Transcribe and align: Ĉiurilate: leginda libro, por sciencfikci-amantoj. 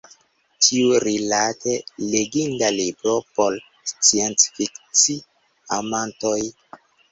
Ĉiurilate: 0.67 1.75
leginda 2.13 2.71
libro, 2.79 3.15
por 3.37 3.59
sciencfikci-amantoj. 3.93 6.37